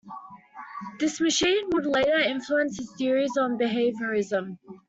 This 0.99 1.21
machine 1.21 1.69
would 1.73 1.85
later 1.85 2.17
influence 2.17 2.75
his 2.77 2.91
theories 2.93 3.37
on 3.37 3.59
behaviorism. 3.59 4.57